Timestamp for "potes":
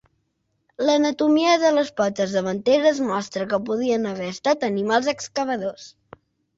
2.01-2.35